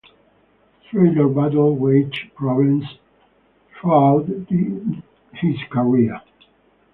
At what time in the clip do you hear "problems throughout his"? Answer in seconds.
2.33-5.57